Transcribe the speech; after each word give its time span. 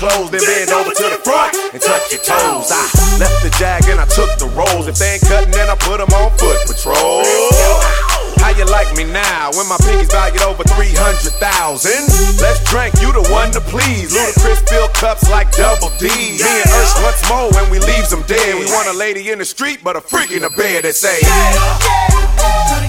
clothes. 0.00 0.32
Then 0.32 0.40
bend 0.40 0.72
over 0.72 0.96
to 0.96 1.06
the 1.12 1.20
front 1.20 1.52
and 1.76 1.80
touch 1.80 2.08
your 2.08 2.24
toes. 2.24 2.72
I 2.72 2.88
left 3.20 3.44
the 3.44 3.52
jag 3.60 3.84
and 3.92 4.00
I 4.00 4.08
took 4.08 4.32
the 4.40 4.48
rolls. 4.56 4.88
If 4.88 4.96
they 4.96 5.20
ain't 5.20 5.24
cutting, 5.28 5.52
then 5.52 5.68
I 5.68 5.76
put 5.76 6.00
them 6.00 6.08
on 6.16 6.32
foot 6.40 6.56
patrol. 6.64 7.20
How 8.40 8.56
you 8.56 8.64
like 8.64 8.88
me 8.96 9.04
now 9.04 9.52
when 9.52 9.68
my 9.68 9.76
pinky's 9.84 10.08
valued 10.08 10.40
over 10.40 10.64
300,000? 10.64 11.36
Let's 12.40 12.64
drink, 12.64 12.96
you 13.04 13.12
the 13.12 13.20
one 13.28 13.52
to 13.52 13.60
please. 13.60 14.16
Ludacris 14.16 14.64
fill 14.64 14.88
cups 14.96 15.28
like 15.28 15.52
double 15.52 15.92
D. 16.00 16.08
Me 16.08 16.48
and 16.48 16.70
Ursh 16.80 16.96
once 17.04 17.20
more 17.28 17.52
when 17.52 17.68
we 17.68 17.78
leaves 17.84 18.08
them 18.08 18.24
dead. 18.24 18.56
We 18.56 18.64
want 18.72 18.88
a 18.88 18.96
lady 18.96 19.28
in 19.28 19.38
the 19.38 19.44
street, 19.44 19.84
but 19.84 19.94
a 19.94 20.00
freak 20.00 20.32
in 20.32 20.40
the 20.40 20.50
bed 20.56 20.88
that 20.88 20.96
say, 20.96 21.20
yeah, 21.20 22.79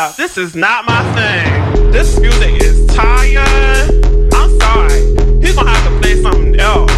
up, 0.00 0.16
this 0.16 0.38
is 0.38 0.54
not 0.54 0.86
my 0.86 1.02
thing. 1.14 1.90
This 1.92 2.18
music 2.18 2.54
is 2.62 2.86
tired. 2.86 3.90
I'm 4.32 4.50
sorry. 4.58 5.00
He's 5.42 5.54
gonna 5.54 5.74
have 5.74 5.92
to 5.92 6.00
play 6.00 6.14
something 6.22 6.58
else. 6.58 6.90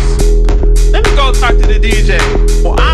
Let 0.93 1.05
me 1.05 1.11
go 1.17 1.33
talk 1.33 1.55
to 1.62 1.67
the 1.67 1.81
DJ. 1.81 2.21
Well, 2.62 2.91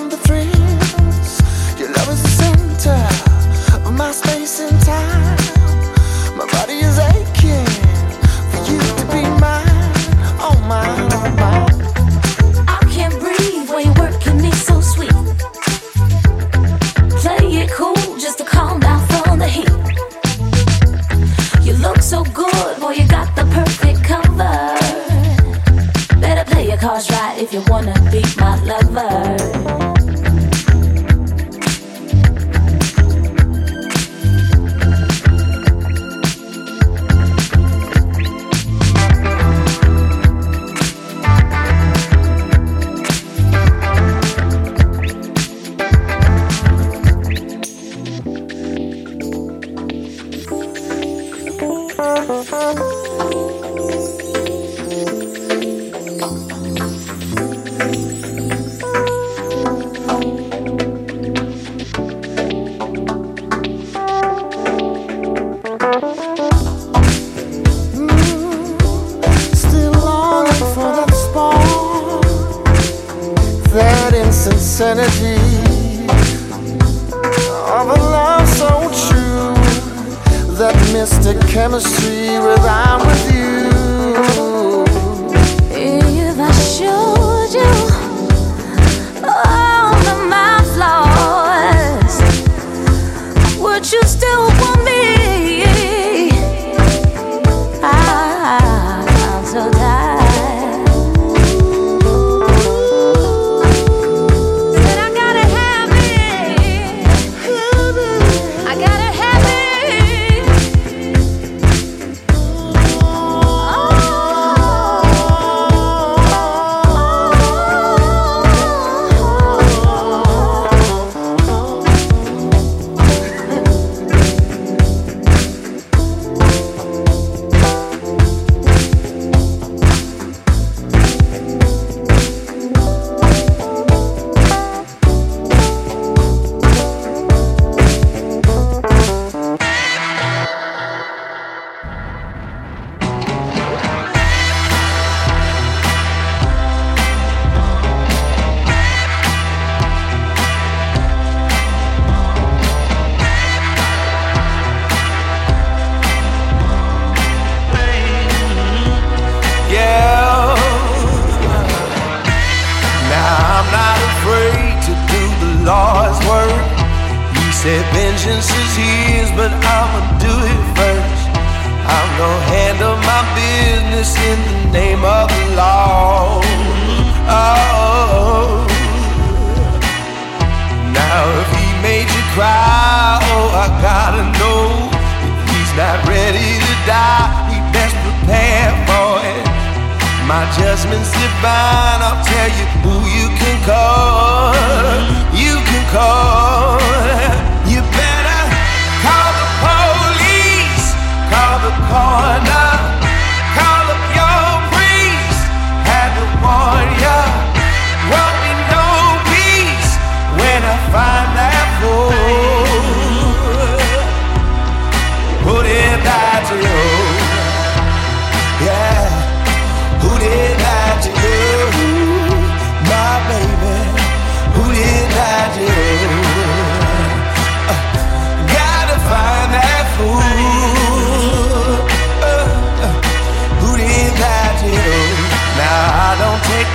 number 0.00 0.16
three. 0.16 0.49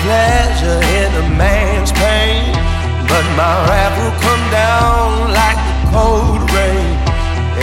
pleasure 0.05 0.81
in 1.01 1.09
a 1.23 1.25
man's 1.35 1.91
pain, 1.91 2.53
but 3.09 3.25
my 3.33 3.53
wrath 3.65 3.95
will 3.97 4.17
come 4.21 4.45
down 4.53 5.33
like 5.33 5.59
the 5.69 5.77
cold 5.93 6.41
rain, 6.53 6.93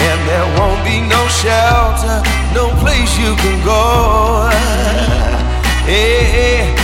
and 0.06 0.18
there 0.26 0.48
won't 0.58 0.82
be 0.82 0.98
no 1.06 1.22
shelter, 1.40 2.18
no 2.52 2.66
place 2.82 3.12
you 3.16 3.36
can 3.36 3.64
go. 3.64 4.50
Yeah. 5.86 6.81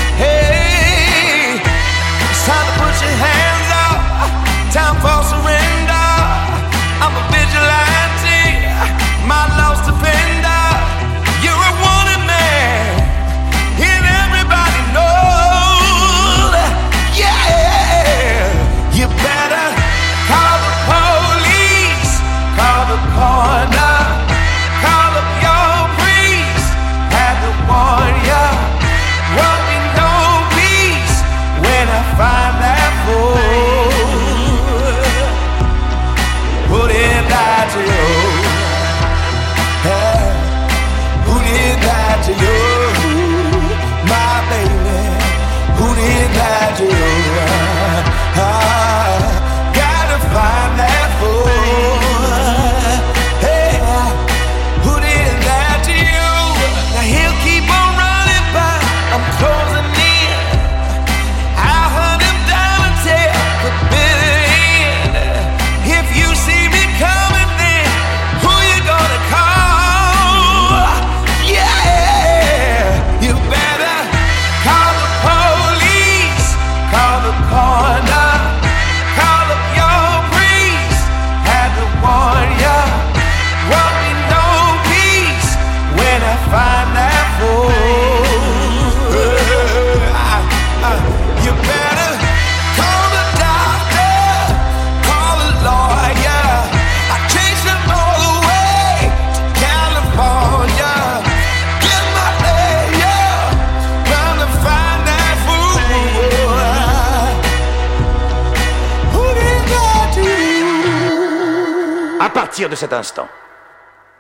De 112.69 112.77
cet 112.77 112.93
instant, 112.93 113.29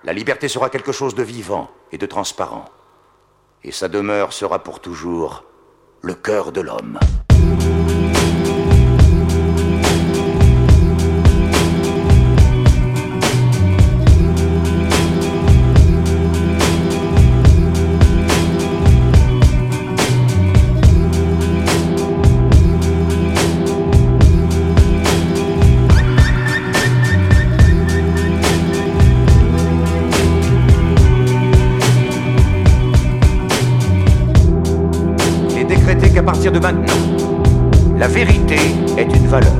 la 0.05 0.13
liberté 0.13 0.49
sera 0.49 0.71
quelque 0.71 0.93
chose 0.93 1.15
de 1.15 1.23
vivant 1.23 1.71
et 1.93 1.99
de 1.99 2.07
transparent. 2.07 2.65
Et 3.65 3.73
sa 3.73 3.89
demeure 3.89 4.33
sera 4.33 4.63
pour 4.63 4.81
toujours 4.81 5.45
le 6.03 6.15
cœur 6.15 6.53
de 6.53 6.61
l'homme. 6.61 6.99
De 36.33 36.59
maintenant, 36.59 36.95
la 37.99 38.07
vérité 38.07 38.59
est 38.99 39.17
une 39.17 39.27
valeur. 39.29 39.51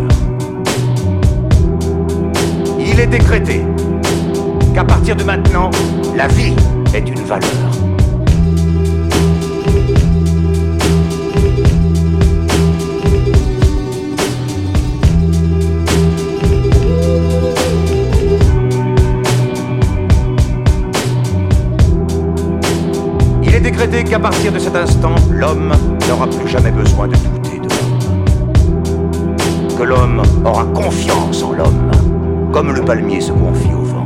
Il 2.79 3.01
est 3.01 3.07
décrété 3.07 3.65
qu'à 4.75 4.85
partir 4.85 5.17
de 5.17 5.25
maintenant, 5.25 5.71
la 6.15 6.29
vie 6.29 6.55
est 6.95 7.09
une 7.09 7.25
valeur. 7.25 7.88
Qu'à 23.87 24.19
partir 24.19 24.51
de 24.51 24.59
cet 24.59 24.75
instant, 24.75 25.15
l'homme 25.31 25.73
n'aura 26.09 26.27
plus 26.27 26.49
jamais 26.49 26.73
besoin 26.73 27.07
de 27.07 27.15
douter 27.15 27.61
de 27.61 27.69
l'homme. 27.69 28.97
Que 29.79 29.83
l'homme 29.85 30.21
aura 30.45 30.65
confiance 30.65 31.45
en 31.45 31.53
l'homme, 31.53 31.91
comme 32.53 32.73
le 32.73 32.85
palmier 32.85 33.21
se 33.21 33.31
confie 33.31 33.73
au 33.73 33.85
vent. 33.85 33.98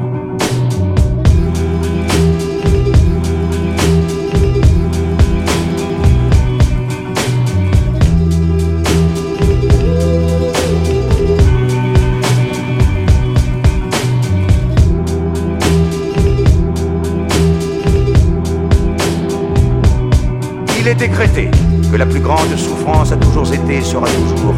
Il 20.85 20.89
est 20.89 20.97
décrété 20.97 21.49
que 21.93 21.97
la 21.97 22.07
plus 22.07 22.19
grande 22.19 22.57
souffrance 22.57 23.13
a 23.13 23.17
toujours 23.17 23.47
été 23.55 23.77
et 23.77 23.83
sera 23.83 24.09
toujours 24.09 24.55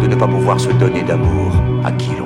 de 0.00 0.06
ne 0.06 0.14
pas 0.14 0.28
pouvoir 0.28 0.60
se 0.60 0.68
donner 0.68 1.02
d'amour 1.02 1.52
à 1.82 1.90
qui 1.90 2.10
l'on 2.16 2.23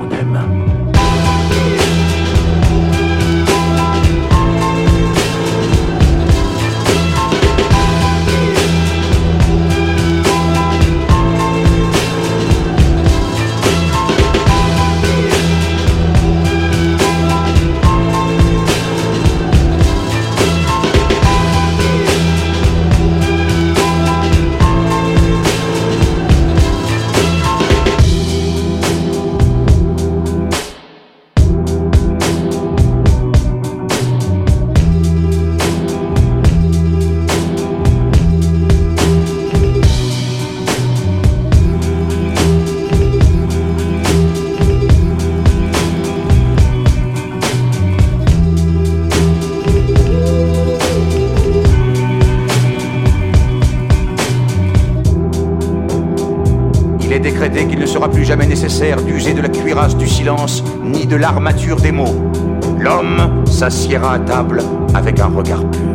d'user 58.68 59.32
de 59.32 59.40
la 59.40 59.48
cuirasse 59.48 59.96
du 59.96 60.06
silence, 60.06 60.62
ni 60.84 61.06
de 61.06 61.16
l'armature 61.16 61.76
des 61.76 61.90
mots. 61.90 62.30
L'homme 62.78 63.42
s'assiera 63.46 64.14
à 64.14 64.18
table 64.18 64.62
avec 64.94 65.20
un 65.20 65.28
regard 65.28 65.64
pur. 65.70 65.87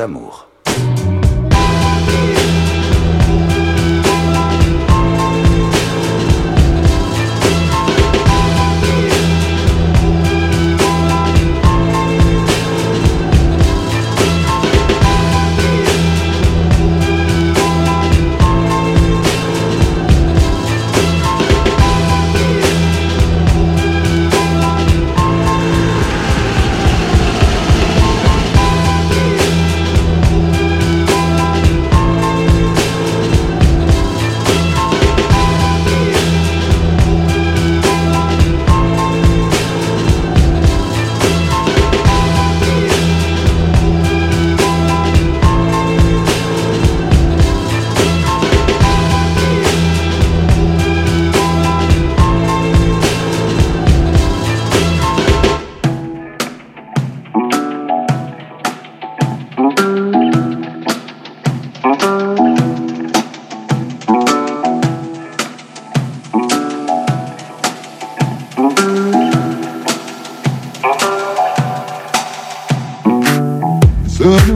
Amour. 0.00 0.46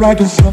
Sans 0.05 0.11
amour. 0.11 0.44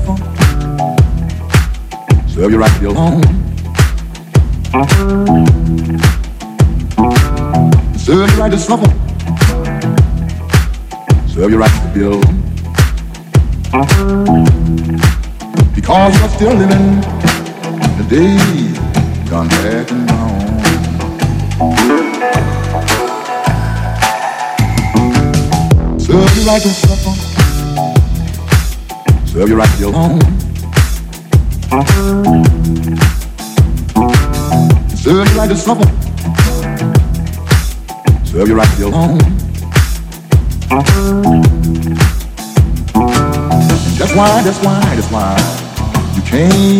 Serve 46.62 46.78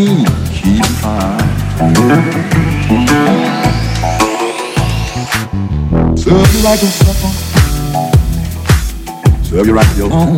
you 6.54 6.62
right 6.62 6.80
yourself. 6.80 7.18
Serve 9.44 9.66
you 9.66 9.74
right 9.74 9.98
your 9.98 10.10
home. 10.12 10.38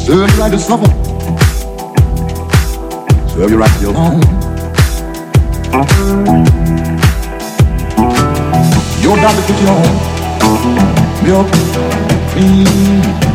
Serve 0.00 0.30
you 0.30 0.40
right 0.40 0.52
yourself. 0.52 0.80
Serve 3.30 3.50
you 3.52 3.58
right 3.58 3.80
your 3.80 3.96
own. 3.96 4.20
Your 9.00 9.16
doctor 9.16 9.42
took 9.46 9.60
your 9.62 9.78
milk, 11.22 11.52
cream. 12.32 13.25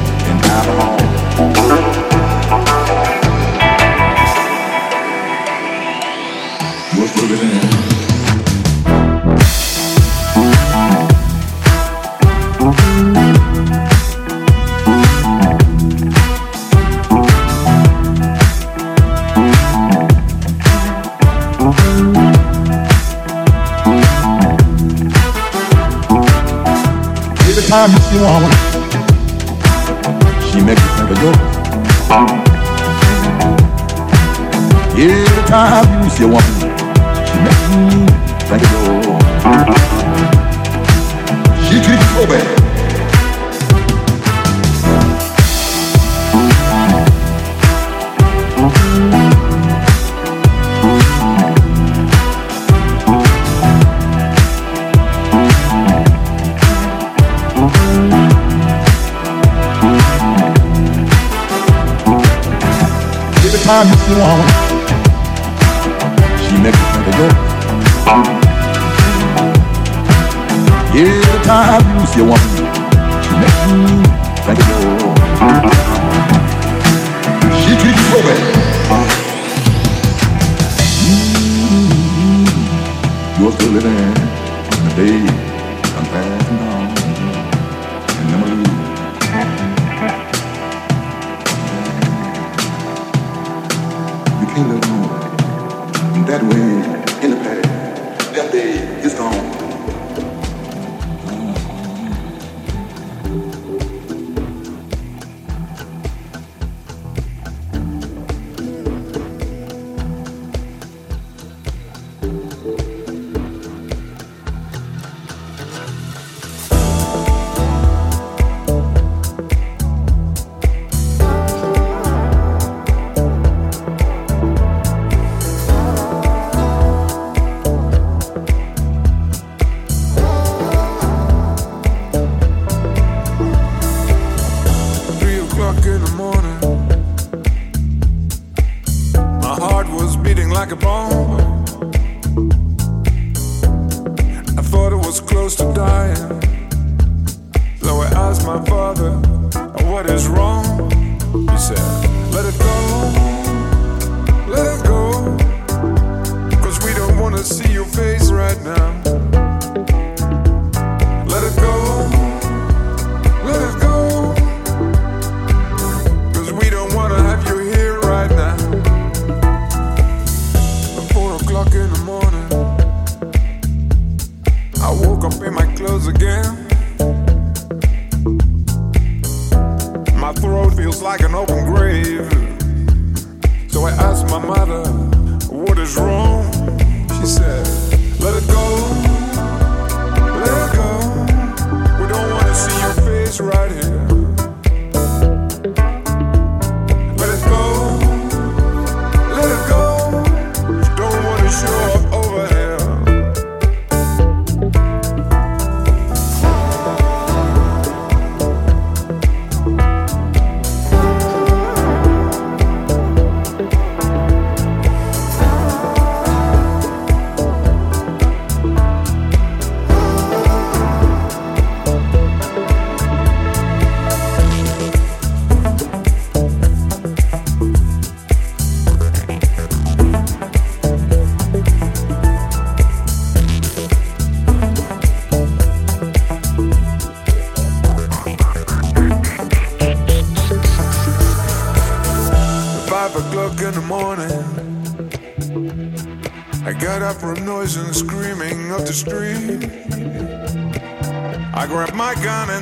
if 36.13 36.19
you 36.19 36.27
want 36.27 36.60
me. 85.11 85.50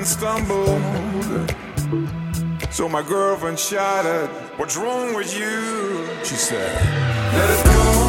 stumbled. 0.10 0.82
So 2.72 2.90
my 2.90 3.04
girlfriend 3.04 3.60
shouted, 3.60 4.28
What's 4.58 4.76
wrong 4.76 5.14
with 5.14 5.38
you? 5.38 6.08
She 6.24 6.36
said, 6.36 6.76
Let 7.34 7.60
it 7.60 7.66
go. 7.66 8.09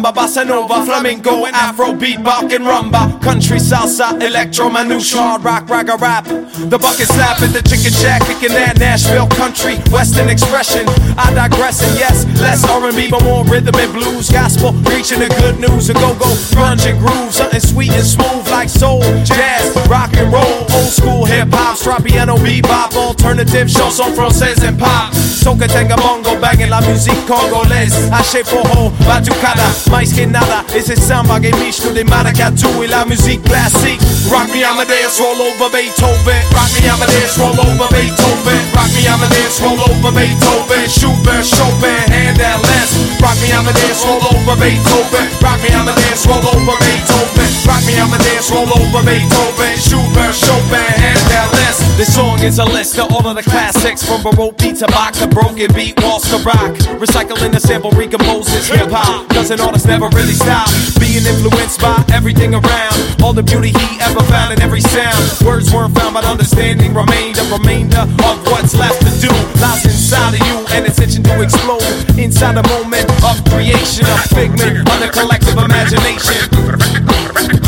Samba, 0.00 0.12
bossa 0.12 0.44
nova, 0.44 0.82
flamenco, 0.82 1.44
afro 1.52 1.92
beat, 1.92 2.16
and 2.16 2.64
rumba, 2.64 3.20
country 3.20 3.58
salsa, 3.58 4.20
electro, 4.22 4.68
manouche, 4.68 5.16
hard 5.16 5.44
rock, 5.44 5.66
ragga 5.66 5.96
rap. 6.00 6.39
The 6.68 6.78
bucket 6.78 7.08
slap 7.08 7.40
at 7.40 7.56
the 7.56 7.62
chicken 7.64 7.90
shack, 7.90 8.20
kicking 8.28 8.52
that 8.52 8.76
Nashville 8.78 9.26
country, 9.32 9.80
western 9.88 10.28
expression. 10.28 10.84
I 11.16 11.32
digress, 11.32 11.80
and 11.80 11.96
yes, 11.96 12.28
less 12.36 12.62
R&B, 12.68 13.08
but 13.08 13.24
more 13.24 13.44
rhythm 13.48 13.74
and 13.80 13.92
blues, 13.96 14.28
gospel, 14.28 14.76
preaching 14.84 15.24
the 15.24 15.32
good 15.40 15.58
news, 15.58 15.88
a 15.88 15.94
go-go, 15.94 16.28
grunge 16.52 16.84
and 16.84 17.00
groove, 17.00 17.32
something 17.32 17.64
sweet 17.64 17.90
and 17.96 18.04
smooth 18.04 18.44
like 18.52 18.68
soul, 18.68 19.00
jazz, 19.24 19.72
rock 19.88 20.12
and 20.20 20.28
roll, 20.30 20.68
old 20.68 20.92
school 20.92 21.24
hip 21.24 21.48
hop, 21.50 21.78
strap 21.78 22.04
piano, 22.04 22.36
bebop, 22.36 22.92
alternative, 22.94 23.66
chanson 23.72 24.12
française 24.12 24.60
and 24.62 24.78
pop. 24.78 25.14
Soca, 25.14 25.66
tenga, 25.66 25.96
bongo, 25.96 26.38
banging 26.38 26.68
la 26.68 26.82
musique 26.82 27.24
congolaise. 27.26 27.96
Axé 28.12 28.44
forró, 28.44 28.92
batucada, 29.08 29.64
mais 29.90 30.12
que 30.12 30.26
nada. 30.26 30.64
Esse 30.74 30.94
samba 30.96 31.40
que 31.40 31.50
misto 31.56 31.90
de 31.94 32.04
maracatu 32.04 32.84
e 32.84 32.86
la 32.86 33.06
musique 33.06 33.42
classique. 33.44 34.00
Rock 34.28 34.52
me 34.52 34.62
a 34.62 34.84
dance, 34.84 35.18
roll 35.18 35.40
over 35.40 35.70
Beethoven. 35.70 36.49
Rock 36.52 36.70
me 36.74 36.86
I'ma 36.88 37.06
dance, 37.06 37.38
roll 37.38 37.56
over 37.56 37.88
Beethoven. 37.92 38.60
Rock 38.74 38.90
me 38.94 39.06
I'ma 39.06 39.28
dance, 39.30 39.60
roll 39.60 39.78
over 39.78 40.12
Beethoven. 40.12 40.84
Schubert, 40.90 41.44
Chopin, 41.46 42.04
Handel, 42.10 42.60
Les. 42.66 42.90
Rock 43.20 43.36
me 43.40 43.52
Amadeus, 43.52 44.02
roll 44.04 44.22
over 44.32 44.56
Beethoven. 44.58 45.26
Rock 45.42 45.60
me 45.62 45.70
Amadeus, 45.70 46.26
roll 46.26 46.42
over 46.42 46.76
Beethoven. 46.82 47.50
Rock 47.66 47.82
me 47.86 47.94
Amadeus, 47.98 48.50
roll 48.50 48.68
over 48.68 49.02
Beethoven. 49.06 49.74
Schubert, 49.78 50.34
Chopin, 50.34 50.90
Handel, 50.98 51.48
Les. 51.58 51.76
This 51.96 52.14
song 52.14 52.40
is 52.40 52.58
a 52.58 52.64
list 52.64 52.98
of 52.98 53.12
all 53.12 53.26
of 53.26 53.36
the 53.36 53.42
classics 53.42 54.02
from 54.02 54.22
Baroque 54.22 54.56
beat 54.58 54.76
to 54.80 54.86
Bach 54.88 55.12
to 55.20 55.26
broken 55.28 55.68
beat, 55.74 56.00
waltz 56.02 56.30
to 56.30 56.38
rock. 56.42 56.72
Recycling 56.96 57.52
the 57.52 57.60
sample, 57.60 57.90
recomposes 57.92 58.68
hip 58.68 58.90
hop. 58.90 59.28
Cause 59.30 59.50
an 59.50 59.60
artist 59.60 59.86
never 59.86 60.08
really 60.08 60.32
stop. 60.32 60.68
Being 60.98 61.24
influenced 61.26 61.80
by 61.80 62.02
everything 62.12 62.54
around. 62.54 62.96
All 63.22 63.32
the 63.32 63.42
beauty 63.42 63.68
he 63.68 64.00
ever 64.00 64.22
found 64.32 64.52
in 64.52 64.62
every 64.62 64.80
sound. 64.80 65.16
Words 65.44 65.72
weren't 65.72 65.94
found, 65.94 66.14
but 66.14 66.24
understanding 66.40 66.94
remained 66.94 67.36
a 67.36 67.44
remainder 67.52 68.00
of 68.00 68.46
what's 68.46 68.74
left 68.74 68.98
to 69.00 69.10
do. 69.20 69.28
Lies 69.60 69.84
inside 69.84 70.32
of 70.32 70.40
you 70.46 70.64
and 70.74 70.86
itching 70.86 71.22
to 71.22 71.42
explode. 71.42 71.82
Inside 72.18 72.56
a 72.56 72.66
moment 72.68 73.10
of 73.22 73.44
creation, 73.44 74.06
a 74.06 74.18
figment 74.34 74.88
of 74.88 75.00
the 75.00 75.10
collective 75.12 75.58
imagination. 75.58 77.59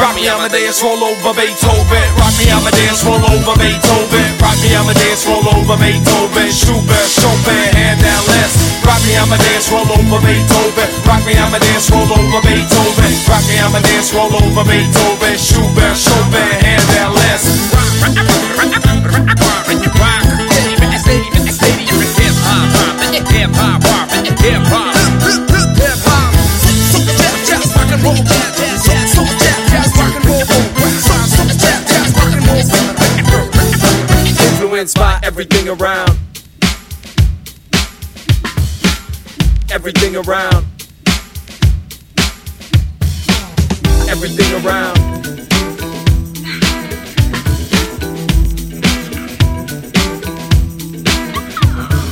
Rock 0.00 0.16
me 0.16 0.24
Amadeus, 0.26 0.82
roll 0.82 1.04
over 1.04 1.34
Beethoven. 1.36 2.06
Rock 2.16 2.32
me 2.40 2.48
Amadeus, 2.48 3.04
roll 3.04 3.20
over 3.20 3.52
Beethoven. 3.60 4.24
Rock 4.40 4.56
me 4.64 4.72
Amadeus, 4.72 5.26
roll 5.28 5.44
over 5.44 5.76
Beethoven. 5.76 6.48
Schubert, 6.48 7.04
Chopin, 7.04 7.68
Handel, 7.76 8.24
Les. 8.32 8.80
Rock 8.80 9.04
me 9.04 9.12
Amadeus, 9.20 9.68
roll 9.68 9.84
over 9.84 10.20
Beethoven. 10.24 10.88
Rock 11.04 11.20
me 11.28 11.36
Amadeus, 11.36 11.90
roll 11.92 12.08
over 12.08 12.40
Beethoven. 12.40 13.12
Rock 13.28 13.44
me 13.44 13.60
Amadeus, 13.60 14.08
roll 14.16 14.32
over 14.32 14.64
Beethoven. 14.64 15.36
Schubert, 15.36 15.96
Chopin, 15.96 16.48
Handel, 16.64 17.12
Les. 17.20 17.44
Influenced 28.02 28.24
by 28.24 28.29
everything 35.40 35.70
around. 35.70 36.18
Everything 39.72 40.16
around. 40.16 40.66
Everything 44.10 44.66
around. 44.66 44.98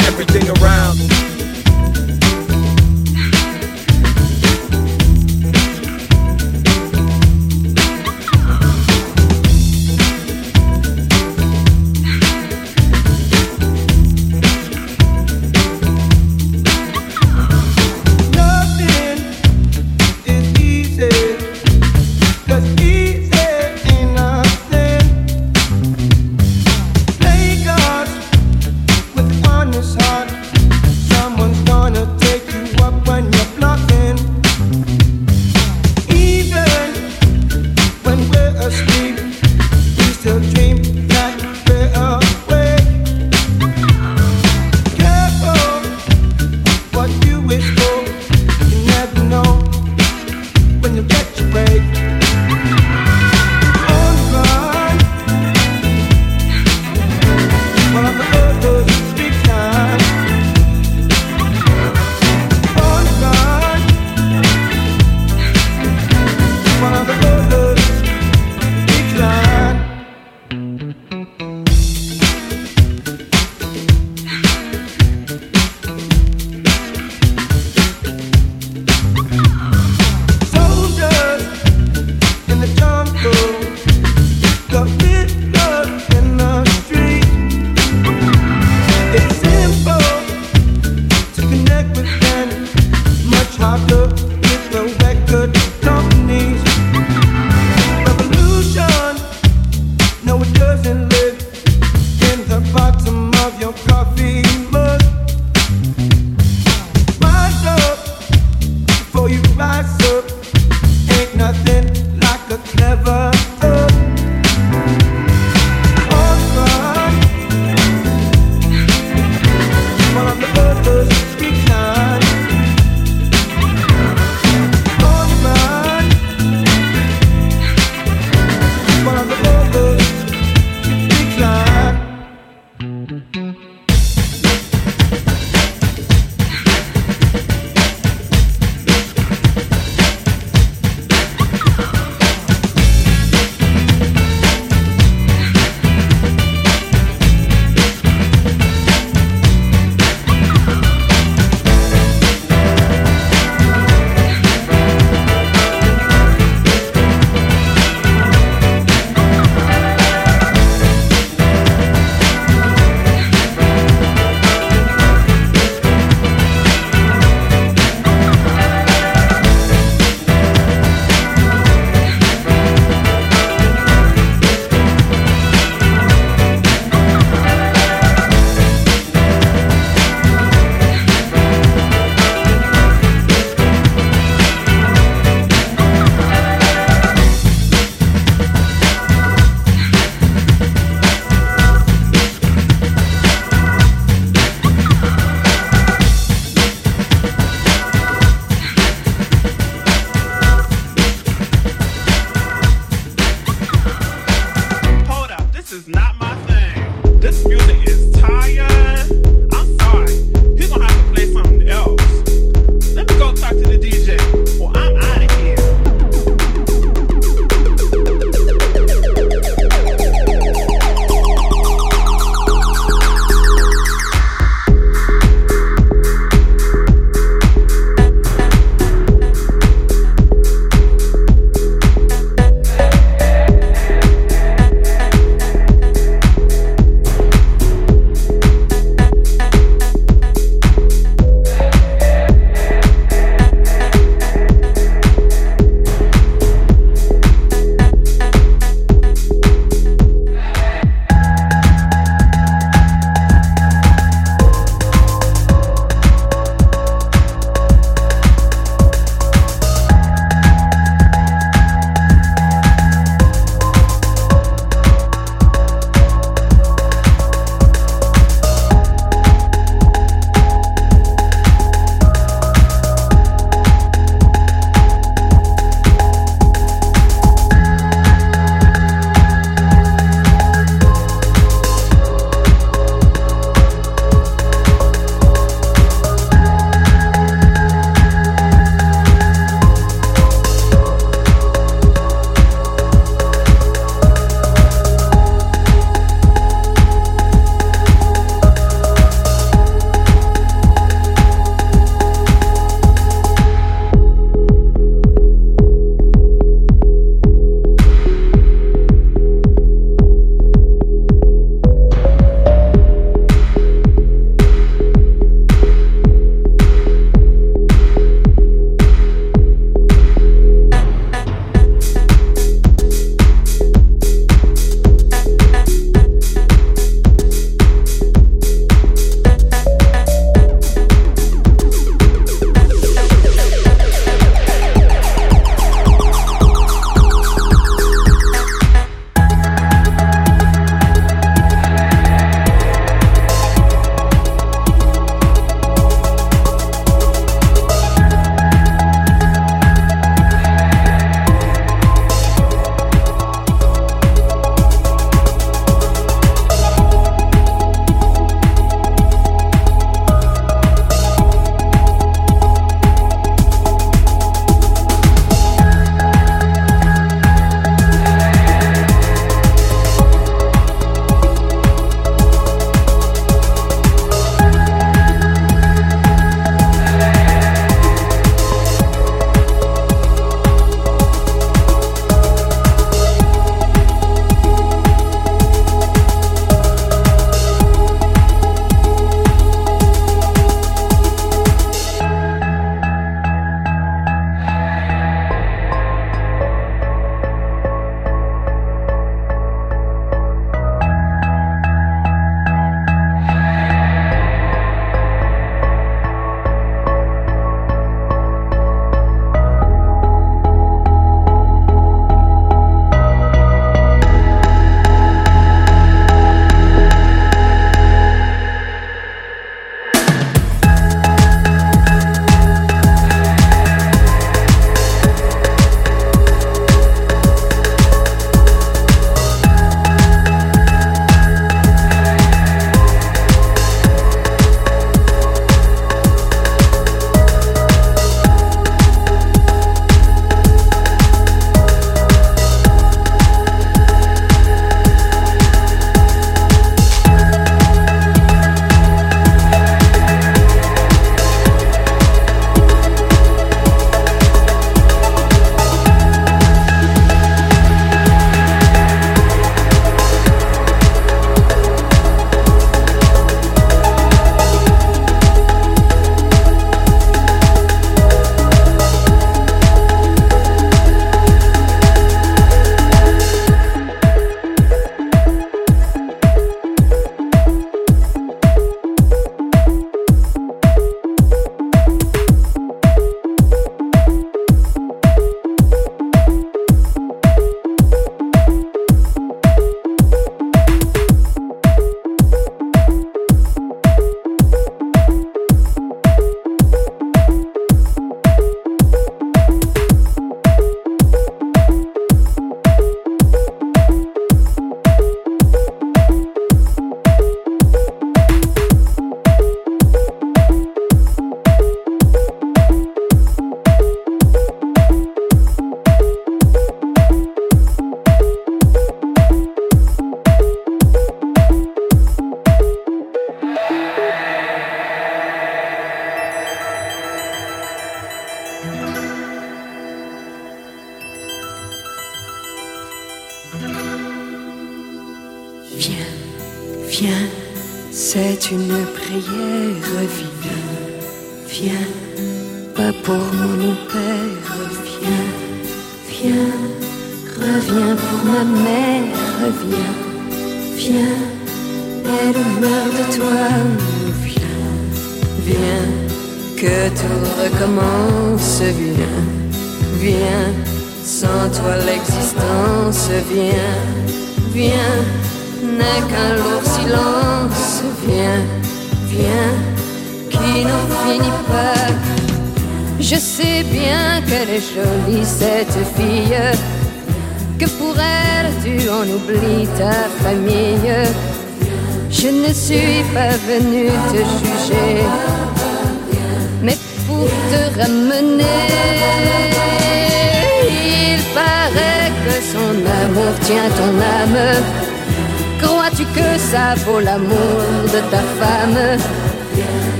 Everything 0.00 0.48
around. 0.58 1.11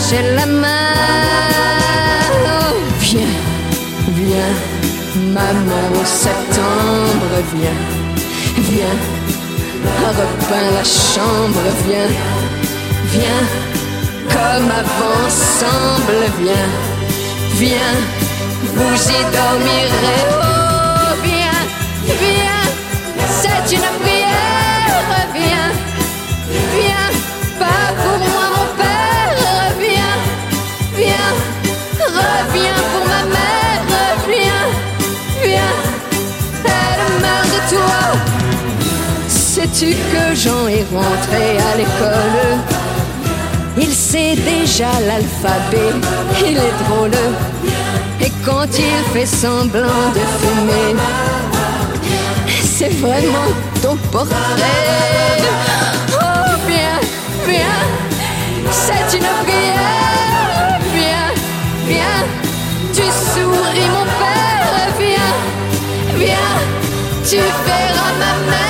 Lâcher 0.00 0.22
la 0.34 0.46
main. 0.46 0.68
Oh, 2.32 2.76
Viens, 3.00 3.36
viens, 4.08 4.56
maman 5.34 6.00
au 6.00 6.04
septembre, 6.04 7.32
viens, 7.54 7.80
viens, 8.56 8.98
repeins 10.18 10.70
la 10.74 10.84
chambre, 10.84 11.66
viens, 11.86 12.12
viens, 13.12 13.46
comme 14.28 14.70
avant 14.70 15.28
semble, 15.28 16.24
viens, 16.40 16.70
viens 17.54 17.98
vous 18.74 19.10
y 19.10 19.22
dormirez. 19.34 20.59
Sais-tu 39.72 39.94
que 39.94 40.34
Jean 40.34 40.66
est 40.66 40.86
rentré 40.92 41.58
à 41.58 41.76
l'école? 41.76 42.58
Il 43.78 43.92
sait 43.94 44.34
déjà 44.34 44.90
l'alphabet, 45.06 45.94
il 46.44 46.56
est 46.56 46.84
drôle. 46.84 47.10
Et 48.20 48.30
quand 48.44 48.66
il 48.76 49.12
fait 49.12 49.26
semblant 49.26 50.10
de 50.14 50.20
fumer, 50.40 50.96
c'est 52.62 52.92
vraiment 53.00 53.52
ton 53.80 53.96
portrait. 54.10 54.34
Oh, 56.14 56.50
viens, 56.66 57.00
viens, 57.46 58.72
c'est 58.72 59.16
une 59.16 59.30
prière. 59.44 60.80
Viens, 60.94 61.32
viens, 61.86 62.24
tu 62.92 63.02
souris 63.02 63.88
mon 63.88 64.06
père. 64.18 64.88
Viens, 64.98 66.16
viens, 66.16 66.58
tu 67.24 67.36
verras 67.36 68.12
ma 68.18 68.50
mère. 68.50 68.69